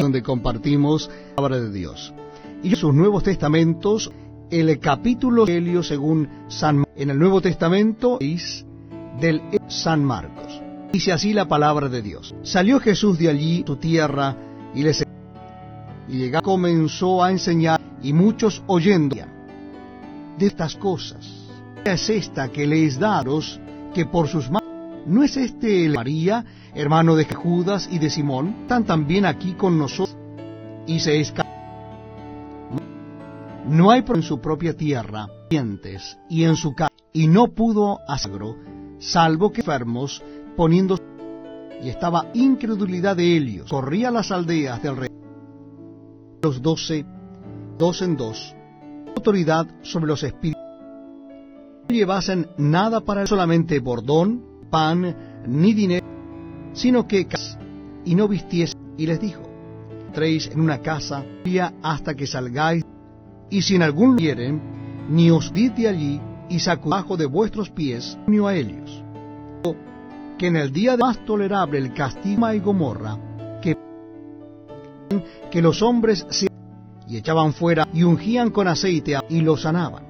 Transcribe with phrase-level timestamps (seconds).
[0.00, 2.12] donde compartimos la palabra de Dios.
[2.62, 4.10] Y sus Nuevos Testamentos,
[4.50, 8.64] el capítulo Evangelio según San en el Nuevo Testamento es
[9.20, 10.60] del San Marcos.
[10.92, 12.34] Dice así la palabra de Dios.
[12.42, 14.36] Salió Jesús de allí, su tierra,
[14.74, 15.04] y les
[16.08, 19.16] y llegó, comenzó a enseñar, y muchos oyendo
[20.38, 21.26] de estas cosas.
[21.84, 23.60] Es esta que les daros,
[23.94, 24.68] que por sus manos,
[25.06, 26.44] ¿no es este el María,
[26.76, 28.54] hermano de Judas y de Simón?
[28.62, 30.16] Están también aquí con nosotros,
[30.86, 31.52] y se escapan.
[33.66, 38.56] No hay en su propia tierra, dientes, y en su casa, y no pudo hacerlo,
[38.98, 40.22] salvo que enfermos,
[40.56, 40.96] poniendo
[41.82, 43.68] y estaba incredulidad de ellos.
[43.70, 45.10] Corría las aldeas del rey.
[46.42, 47.04] Los doce,
[47.78, 48.54] dos en dos,
[49.14, 50.62] autoridad sobre los espíritus.
[51.88, 56.06] No llevasen nada para él, solamente bordón, pan, ni dinero,
[56.76, 57.26] sino que
[58.04, 58.78] y no vistiesen.
[58.96, 59.42] Y les dijo,
[60.06, 61.24] entréis en una casa
[61.82, 62.84] hasta que salgáis,
[63.50, 64.60] y si en algún quieren,
[65.10, 68.16] ni os de allí, y bajo de vuestros pies,
[68.46, 69.02] a ellos
[70.38, 73.16] que en el día más tolerable el castigo y Gomorra,
[73.62, 73.76] que,
[75.50, 76.48] que los hombres se
[77.08, 80.04] y echaban fuera y ungían con aceite y lo sanaban.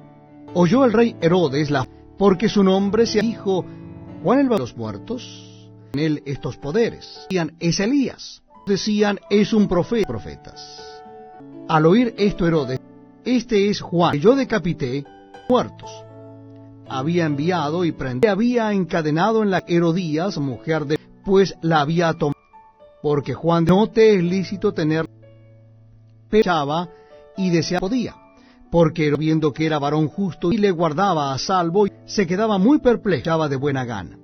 [0.53, 3.63] Oyó el rey Herodes la porque su nombre se dijo
[4.23, 5.46] Juan el de los muertos,
[5.93, 7.25] en él estos poderes.
[7.29, 8.41] Decían, es Elías.
[8.65, 10.07] Decían, es un profeta.
[10.07, 11.01] Profetas.
[11.67, 12.79] Al oír esto Herodes,
[13.25, 15.05] este es Juan, que yo decapité
[15.49, 16.07] muertos
[16.89, 22.39] había enviado y prendido, había encadenado en la Herodías, mujer de, pues la había tomado,
[23.01, 25.05] porque Juan no te es lícito tener
[26.29, 26.89] pechaba
[27.35, 28.15] y deseaba podía,
[28.71, 33.47] porque viendo que era varón justo y le guardaba a salvo, se quedaba muy perplejo,
[33.47, 34.17] de buena gana.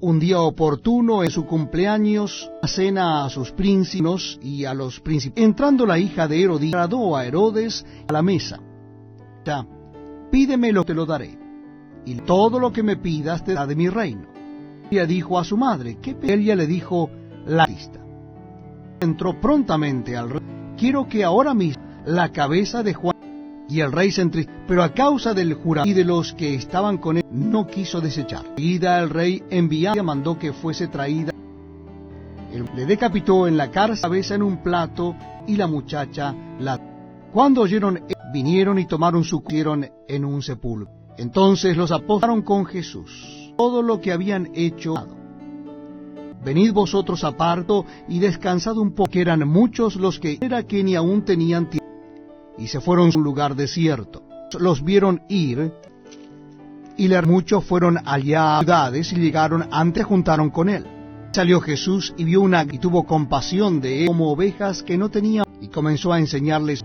[0.00, 5.42] Un día oportuno en su cumpleaños, cena a sus príncipes y a los príncipes.
[5.42, 8.60] Entrando la hija de Herodías, agradó a Herodes a la mesa.
[9.44, 9.66] Ya,
[10.30, 11.38] pídeme lo te lo daré
[12.04, 14.26] y todo lo que me pidas te da de mi reino.
[14.90, 17.10] Ella dijo a su madre, ¿qué ella le dijo
[17.46, 18.00] la lista?
[19.00, 20.42] Entró prontamente al rey,
[20.76, 23.15] quiero que ahora mismo la cabeza de Juan
[23.68, 26.98] y el rey se entristeció, pero a causa del juramento y de los que estaban
[26.98, 28.44] con él, no quiso desechar.
[28.56, 31.32] Ida el rey enviada mandó que fuese traída.
[32.74, 35.14] le decapitó en la cárcel cabeza en un plato
[35.46, 36.80] y la muchacha la...
[37.32, 38.00] Cuando oyeron,
[38.32, 39.42] vinieron y tomaron su
[40.08, 40.90] en un sepulcro.
[41.18, 44.94] Entonces los apóstoles con Jesús todo lo que habían hecho.
[46.44, 50.94] Venid vosotros aparto y descansad un poco, que eran muchos los que era que ni
[50.94, 51.85] aún tenían tiempo,
[52.58, 54.22] y se fueron a un lugar desierto.
[54.58, 55.72] Los vieron ir,
[56.96, 60.86] y muchos fueron allá a ciudades y llegaron antes juntaron con él.
[61.32, 65.44] Salió Jesús y vio una y tuvo compasión de él como ovejas que no tenían,
[65.60, 66.82] y comenzó a enseñarles.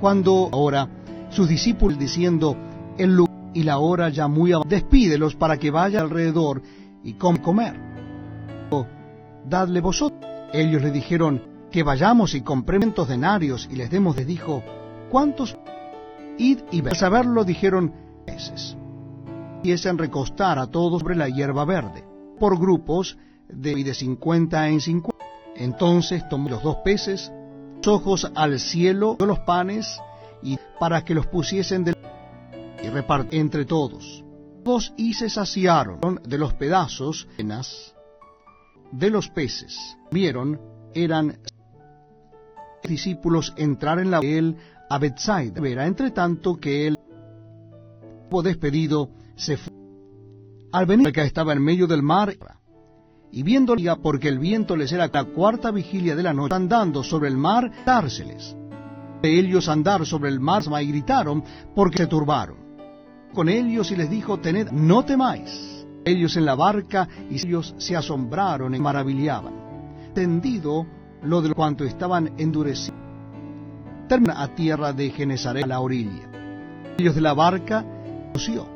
[0.00, 0.88] Cuando ahora
[1.30, 2.56] sus discípulos diciendo,
[2.98, 4.52] el lugar y la hora ya muy.
[4.66, 6.62] Despídelos para que vayan alrededor
[7.02, 7.80] y com comer.
[9.48, 10.20] Dadle vosotros.
[10.52, 14.16] Ellos le dijeron que vayamos y compremos denarios y les demos.
[14.16, 14.62] Les dijo,
[15.12, 15.56] ¿cuántos?
[16.38, 16.94] Id y ver.
[16.94, 17.94] Al saberlo dijeron,
[18.26, 18.76] meses.
[19.56, 22.02] Empiecen recostar a todos sobre la hierba verde,
[22.40, 23.18] por grupos
[23.48, 25.24] de, de cincuenta en cincuenta.
[25.54, 27.30] Entonces tomó los dos peces,
[27.76, 30.00] los ojos al cielo, los panes,
[30.42, 31.96] y para que los pusiesen del
[32.82, 34.24] y repartió entre todos.
[34.64, 37.28] Todos y se saciaron de los pedazos
[38.90, 39.96] de los peces.
[40.10, 40.60] Vieron,
[40.94, 41.38] eran
[42.82, 44.56] discípulos entrar en la él
[44.92, 45.60] a Bethsaida.
[45.60, 46.98] Verá, entre tanto que él,
[48.44, 49.72] despedido, se fue.
[50.72, 52.34] Al venir, que estaba en medio del mar,
[53.30, 57.28] y viendo porque el viento les era la cuarta vigilia de la noche, andando sobre
[57.28, 58.56] el mar, dárseles.
[59.22, 61.42] De ellos andar sobre el mar, y gritaron,
[61.74, 62.62] porque se turbaron
[63.32, 65.86] con ellos y les dijo, tened, no temáis.
[66.04, 69.54] Ellos en la barca y ellos se asombraron y maravillaban.
[70.14, 70.86] Tendido
[71.22, 73.01] lo de cuanto estaban endurecidos.
[74.12, 76.28] Termina a tierra de Genesaret a la orilla.
[76.98, 77.82] Ellos de la barca
[78.26, 78.68] conoció.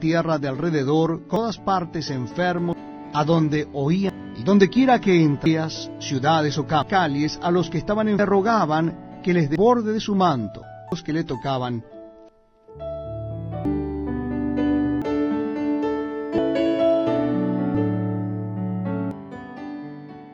[0.00, 2.74] Tierra de alrededor, todas partes enfermos,
[3.12, 8.08] a donde oían, y donde quiera que entrías, ciudades o calles, a los que estaban
[8.08, 11.84] enfermos rogaban que les borde de su manto, los que le tocaban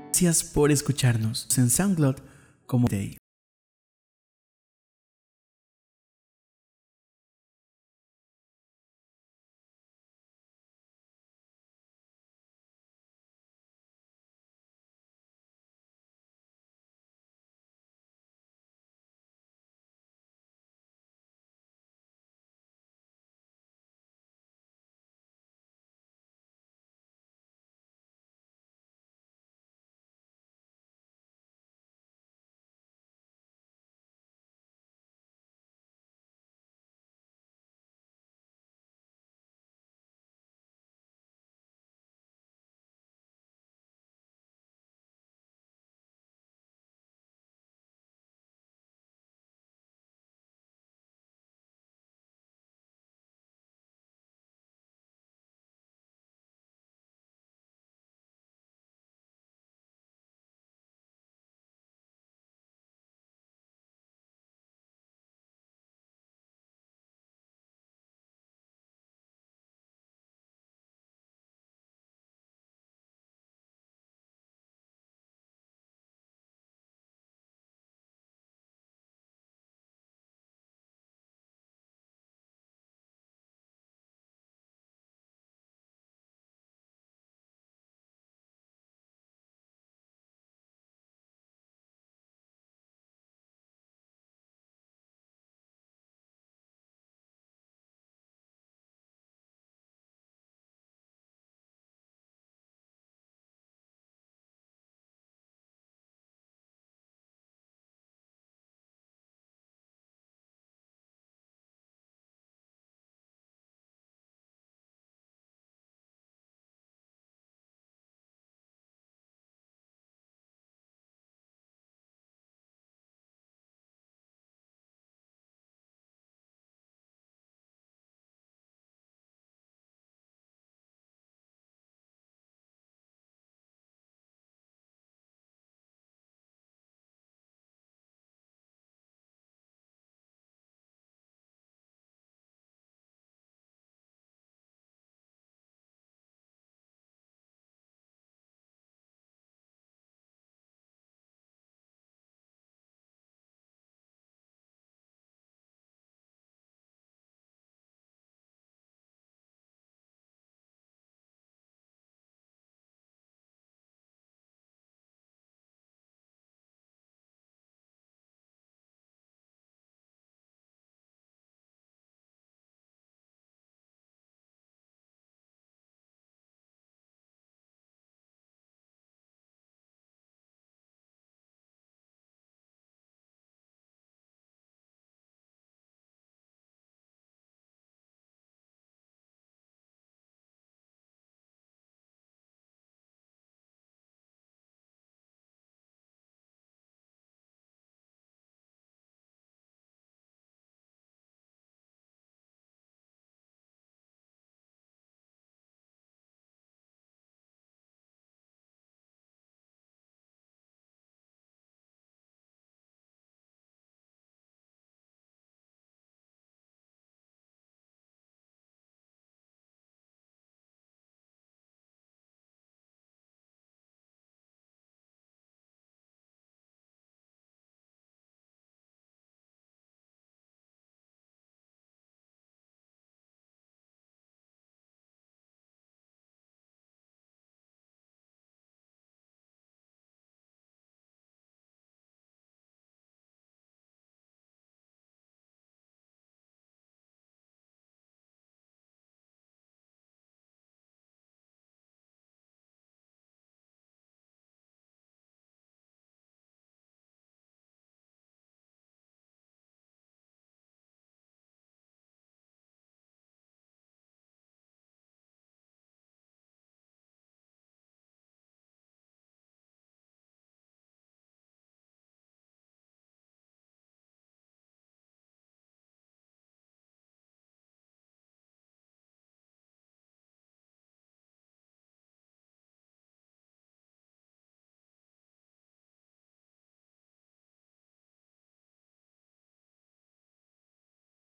[0.06, 2.18] Gracias por escucharnos en SoundCloud
[2.66, 3.18] como Day.